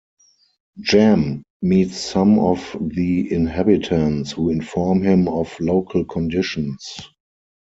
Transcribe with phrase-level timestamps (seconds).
[0.81, 6.95] Jam meets some of the inhabitants, who inform him of local conditions.